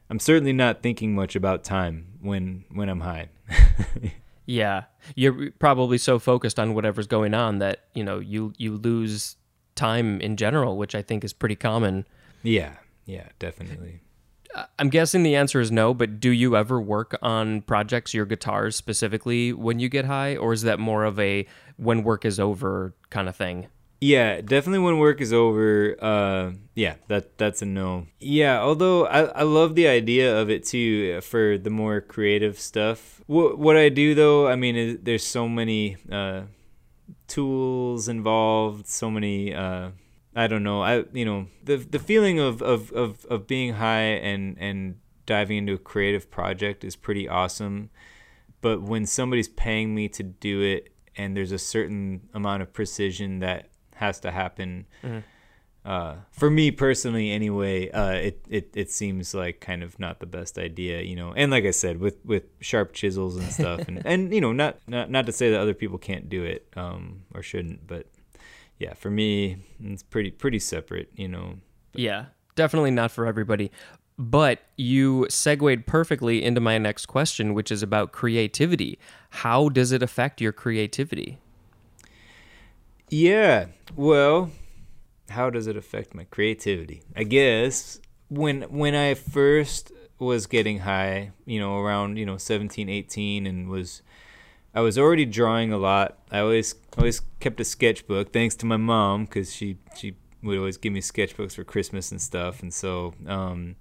[0.09, 3.29] I'm certainly not thinking much about time when when I'm high.
[4.49, 9.35] Yeah, you're probably so focused on whatever's going on that you know you you lose
[9.75, 12.07] time in general, which I think is pretty common.
[12.41, 14.01] yeah, yeah, definitely.
[14.77, 18.75] I'm guessing the answer is no, but do you ever work on projects, your guitars
[18.75, 21.45] specifically, when you get high, or is that more of a
[21.77, 23.67] when work is over kind of thing?
[24.01, 28.07] Yeah, definitely when work is over, uh yeah, that that's a no.
[28.19, 32.59] Yeah, although I I love the idea of it too uh, for the more creative
[32.59, 33.21] stuff.
[33.27, 36.43] What what I do though, I mean, is, there's so many uh
[37.27, 39.89] tools involved, so many uh
[40.43, 40.81] I don't know.
[40.91, 45.57] I you know, the the feeling of of of of being high and and diving
[45.59, 47.89] into a creative project is pretty awesome.
[48.61, 50.81] But when somebody's paying me to do it
[51.15, 55.23] and there's a certain amount of precision that has to happen Mhm.
[55.85, 60.25] uh, for me personally anyway uh, it, it it seems like kind of not the
[60.25, 64.01] best idea you know and like i said with with sharp chisels and stuff and
[64.11, 67.23] and you know not not not to say that other people can't do it um
[67.33, 68.05] or shouldn't but
[68.79, 71.55] yeah for me it's pretty pretty separate you know
[71.93, 73.71] Yeah, definitely not for everybody.
[74.17, 78.99] But you segued perfectly into my next question, which is about creativity.
[79.29, 81.37] How does it affect your creativity?
[83.09, 83.67] Yeah.
[83.95, 84.51] Well,
[85.29, 87.01] how does it affect my creativity?
[87.15, 92.89] I guess when when I first was getting high, you know, around, you know, 17,
[92.89, 94.01] 18 and was
[94.73, 96.17] I was already drawing a lot.
[96.31, 100.77] I always always kept a sketchbook thanks to my mom cuz she she would always
[100.77, 103.75] give me sketchbooks for Christmas and stuff and so um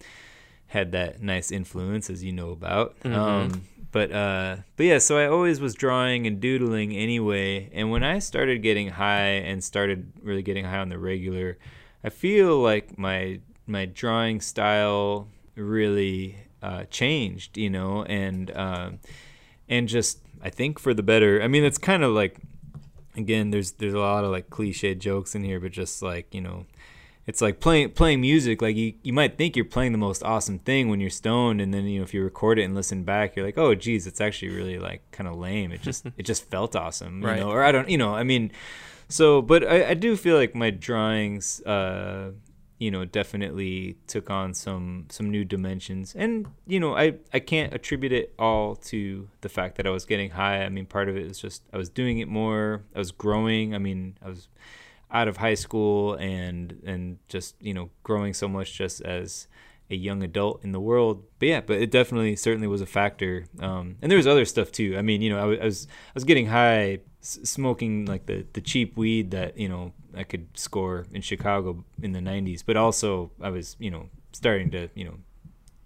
[0.69, 2.99] had that nice influence as you know about.
[3.01, 3.15] Mhm.
[3.15, 8.05] Um but uh but yeah so i always was drawing and doodling anyway and when
[8.05, 11.57] i started getting high and started really getting high on the regular
[12.05, 18.99] i feel like my my drawing style really uh changed you know and um
[19.69, 22.39] and just i think for the better i mean it's kind of like
[23.17, 26.41] again there's there's a lot of like cliche jokes in here but just like you
[26.41, 26.65] know
[27.27, 30.59] it's like playing playing music like you, you might think you're playing the most awesome
[30.61, 33.35] thing when you're stoned and then you know if you record it and listen back
[33.37, 36.49] you're like oh geez it's actually really like kind of lame it just it just
[36.49, 37.41] felt awesome you Right.
[37.41, 38.51] know or i don't you know i mean
[39.09, 42.31] so but i, I do feel like my drawings uh
[42.79, 46.15] you know definitely took on some some new dimensions.
[46.17, 50.05] And you know i i can't attribute it all to the fact that i was
[50.05, 50.63] getting high.
[50.65, 52.85] I mean part of it is just i was doing it more.
[52.95, 53.75] I was growing.
[53.75, 54.49] I mean i was
[55.11, 59.49] out of high school and and just you know growing so much just as
[59.91, 61.25] a young adult in the world.
[61.39, 63.47] But yeah but it definitely certainly was a factor.
[63.61, 64.97] Um and there was other stuff too.
[64.97, 68.47] I mean you know i, I was i was getting high s- smoking like the
[68.53, 72.77] the cheap weed that you know i could score in chicago in the 90s but
[72.77, 75.15] also i was you know starting to you know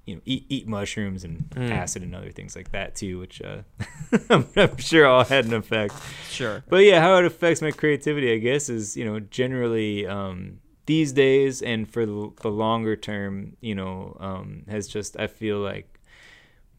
[0.06, 1.70] you know eat, eat mushrooms and Mm.
[1.70, 3.58] acid and other things like that too which uh
[4.30, 5.94] I'm, I'm sure all had an effect
[6.28, 6.64] Sure.
[6.68, 11.12] but yeah, how it affects my creativity, I guess, is you know generally um, these
[11.12, 16.00] days and for the, the longer term, you know, um, has just I feel like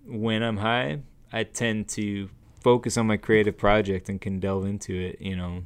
[0.06, 1.00] when I'm high,
[1.32, 2.30] I tend to
[2.62, 5.22] focus on my creative project and can delve into it.
[5.22, 5.63] You know,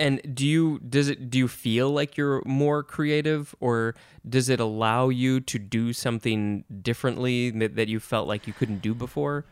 [0.00, 3.94] And do you does it do you feel like you're more creative or
[4.26, 8.80] does it allow you to do something differently that, that you felt like you couldn't
[8.80, 9.44] do before?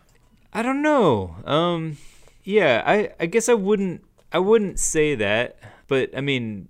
[0.54, 1.36] I don't know.
[1.44, 1.98] Um,
[2.44, 6.68] yeah, I I guess I wouldn't I wouldn't say that, but I mean,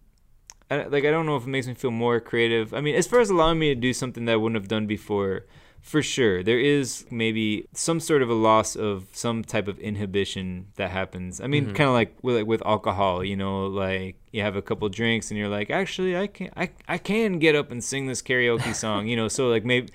[0.73, 2.75] I, like I don't know if it makes me feel more creative.
[2.75, 4.87] I mean, as far as allowing me to do something that I wouldn't have done
[4.89, 5.47] before,
[5.81, 10.67] for sure, there is maybe some sort of a loss of some type of inhibition
[10.77, 11.41] that happens.
[11.41, 11.75] I mean, Mhm.
[11.75, 15.31] kind of like with like with alcohol, you know, like you have a couple drinks
[15.31, 18.75] and you're like, actually, I can I I can get up and sing this karaoke
[18.85, 19.29] song, you know.
[19.29, 19.89] So like maybe.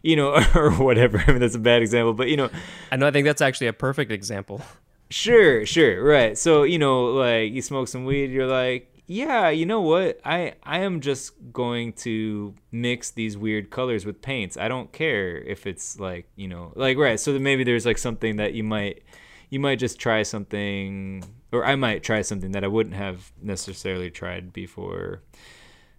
[0.00, 1.18] You know, or whatever.
[1.26, 2.50] I mean, that's a bad example, but you know,
[2.92, 4.62] I know I think that's actually a perfect example.
[5.10, 6.38] Sure, sure, right.
[6.38, 10.20] So, you know, like you smoke some weed, you're like, yeah, you know what?
[10.24, 14.56] I I am just going to mix these weird colors with paints.
[14.56, 17.18] I don't care if it's like, you know, like right.
[17.18, 19.02] So maybe there's like something that you might
[19.50, 24.10] you might just try something or I might try something that I wouldn't have necessarily
[24.10, 25.22] tried before.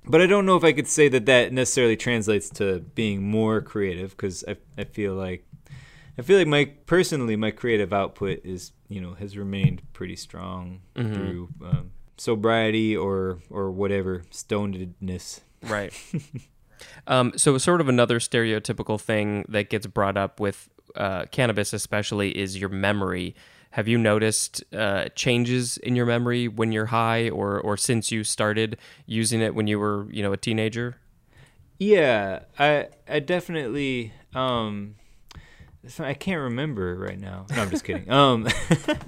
[0.05, 3.60] But I don't know if I could say that that necessarily translates to being more
[3.62, 5.45] creative because I, I feel like
[6.18, 10.82] I feel like my personally my creative output is you know has remained pretty strong
[10.95, 11.14] Mhm.
[11.16, 15.41] through um, sobriety or or whatever stonedness.
[15.63, 15.93] Right.
[17.07, 22.38] um, so, sort of another stereotypical thing that gets brought up with uh, cannabis, especially,
[22.38, 23.36] is your memory.
[23.72, 28.24] Have you noticed uh, changes in your memory when you're high, or or since you
[28.24, 30.97] started using it when you were, you know, a teenager?
[31.80, 34.95] Yeah, I I definitely um
[35.97, 37.45] I can't remember right now.
[37.49, 38.09] No, I'm just kidding.
[38.11, 38.47] Um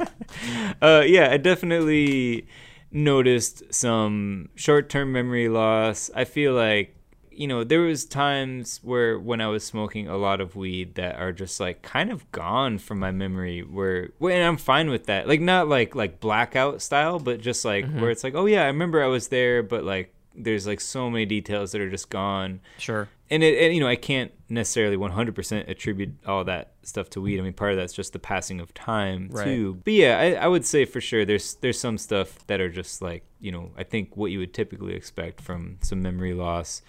[0.82, 2.48] uh yeah, I definitely
[2.92, 6.10] noticed some short-term memory loss.
[6.16, 6.96] I feel like
[7.32, 11.16] you know, there was times where when I was smoking a lot of weed that
[11.16, 15.28] are just like kind of gone from my memory where and I'm fine with that.
[15.28, 18.02] Like not like like blackout style, but just like mm-hmm.
[18.02, 21.10] where it's like, "Oh yeah, I remember I was there, but like there's like so
[21.10, 23.08] many details that are just gone." Sure.
[23.32, 27.40] And it and, you know I can't necessarily 100% attribute all that stuff to weed.
[27.40, 29.46] I mean, part of that's just the passing of time Right.
[29.46, 29.80] too.
[29.86, 33.02] But yeah, I, I would say for sure there's there's some stuff that are just
[33.02, 36.82] like you know I think what you would typically expect from some memory loss.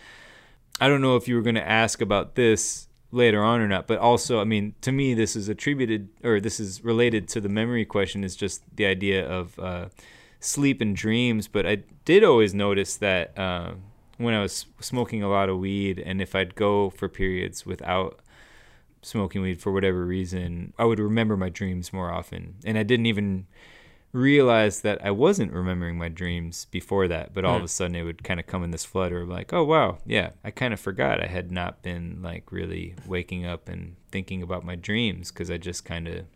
[0.80, 3.86] I don't know if you were going to ask about this later on or not,
[3.86, 7.49] but also I mean to me this is attributed or this is related to the
[7.49, 9.88] memory question is just the idea of uh,
[10.40, 11.47] sleep and dreams.
[11.47, 13.38] But I did always notice that.
[13.38, 13.74] Uh,
[14.22, 18.20] when I was smoking a lot of weed, and if I'd go for periods without
[19.02, 22.54] smoking weed for whatever reason, I would remember my dreams more often.
[22.64, 23.46] And I didn't even
[24.12, 27.64] realize that I wasn't remembering my dreams before that, but all of Hmm.
[27.64, 30.30] a sudden it would kind of come in this flutter of like, oh wow, yeah,
[30.44, 34.64] I kind of forgot I had not been like really waking up and thinking about
[34.64, 36.26] my dreams because I just kind of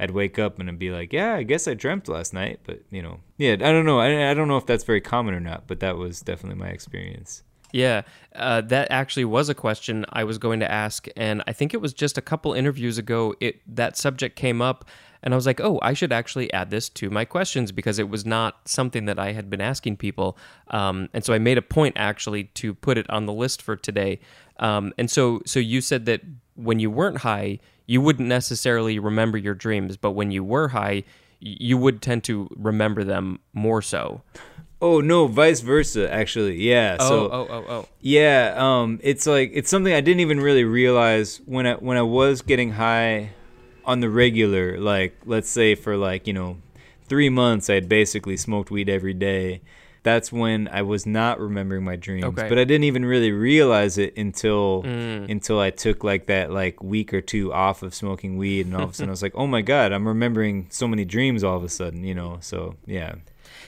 [0.00, 2.82] I'd wake up and I'd be like, yeah, I guess I dreamt last night, but
[2.90, 3.98] you know, yeah, I don't know.
[3.98, 6.68] I, I don't know if that's very common or not, but that was definitely my
[6.68, 7.42] experience.
[7.72, 8.02] Yeah,
[8.34, 11.82] uh, that actually was a question I was going to ask, and I think it
[11.82, 13.34] was just a couple interviews ago.
[13.40, 14.86] It that subject came up,
[15.22, 18.08] and I was like, "Oh, I should actually add this to my questions because it
[18.08, 20.36] was not something that I had been asking people."
[20.68, 23.76] Um, and so I made a point actually to put it on the list for
[23.76, 24.20] today.
[24.58, 26.22] Um, and so, so you said that
[26.54, 31.04] when you weren't high, you wouldn't necessarily remember your dreams, but when you were high,
[31.40, 34.22] you would tend to remember them more so.
[34.80, 36.12] Oh no, vice versa.
[36.12, 36.98] Actually, yeah.
[36.98, 37.88] so oh, oh, oh.
[38.00, 42.02] Yeah, um, it's like it's something I didn't even really realize when I when I
[42.02, 43.30] was getting high
[43.88, 44.78] on the regular.
[44.78, 46.58] Like, let's say for like you know
[47.08, 49.62] three months, I had basically smoked weed every day.
[50.04, 52.48] That's when I was not remembering my dreams, Okay.
[52.48, 55.28] but I didn't even really realize it until Mm.
[55.28, 58.84] until I took like that like week or two off of smoking weed, and all
[58.84, 61.56] of a sudden I was like, oh my god, I'm remembering so many dreams all
[61.56, 62.38] of a sudden, you know.
[62.40, 63.16] So yeah,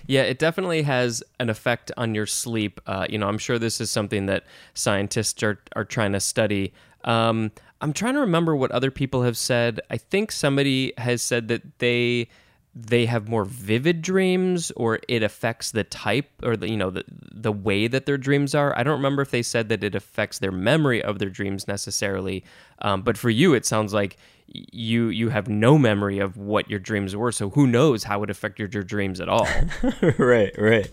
[0.07, 2.81] Yeah, it definitely has an effect on your sleep.
[2.87, 6.73] Uh, you know, I'm sure this is something that scientists are are trying to study.
[7.05, 7.51] Um,
[7.81, 9.81] I'm trying to remember what other people have said.
[9.91, 12.29] I think somebody has said that they
[12.73, 17.05] they have more vivid dreams, or it affects the type or the you know the
[17.09, 18.77] the way that their dreams are.
[18.79, 22.45] I don't remember if they said that it affects their memory of their dreams necessarily.
[22.81, 24.17] Um, but for you, it sounds like
[24.47, 27.33] you you have no memory of what your dreams were.
[27.33, 29.49] So who knows how it affected your dreams at all?
[30.19, 30.91] right, right,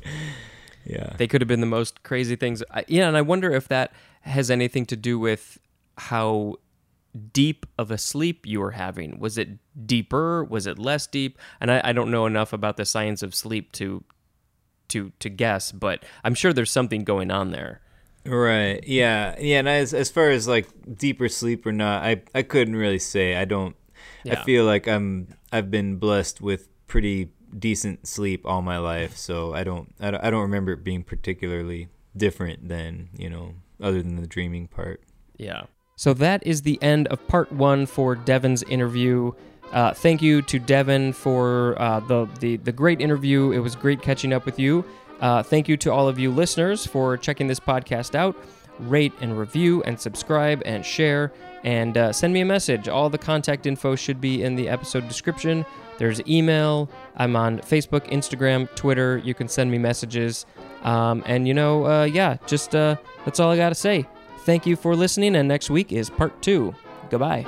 [0.85, 1.13] yeah.
[1.17, 2.63] they could have been the most crazy things.
[2.71, 5.59] I- Yeah, and I wonder if that has anything to do with
[5.97, 6.55] how
[7.17, 9.19] deep of a sleep you were having.
[9.19, 9.49] Was it
[9.85, 10.43] deeper?
[10.43, 11.37] Was it less deep?
[11.59, 14.03] And I, I don't know enough about the science of sleep to
[14.89, 17.81] to to guess, but I'm sure there's something going on there.
[18.25, 18.83] Right.
[18.85, 19.35] Yeah.
[19.39, 19.59] Yeah.
[19.59, 23.35] And as as far as like deeper sleep or not, I I couldn't really say.
[23.35, 23.75] I don't.
[24.23, 24.39] Yeah.
[24.39, 29.53] I feel like I'm I've been blessed with pretty decent sleep all my life, so
[29.53, 34.01] I don't I don't, I don't remember it being particularly different than you know other
[34.01, 35.01] than the dreaming part.
[35.37, 35.63] Yeah.
[35.97, 39.31] So that is the end of part one for Devin's interview.
[39.73, 43.51] Uh, thank you to Devin for uh, the, the the great interview.
[43.51, 44.85] It was great catching up with you.
[45.19, 48.35] Uh, thank you to all of you listeners for checking this podcast out.
[48.79, 51.33] Rate and review and subscribe and share
[51.63, 52.87] and uh, send me a message.
[52.87, 55.65] All the contact info should be in the episode description.
[55.97, 56.91] There's email.
[57.15, 59.17] I'm on Facebook, Instagram, Twitter.
[59.17, 60.45] You can send me messages.
[60.83, 64.05] Um, and you know, uh, yeah, just uh, that's all I got to say.
[64.47, 66.73] Thank you for listening, and next week is part two.
[67.09, 67.43] Goodbye.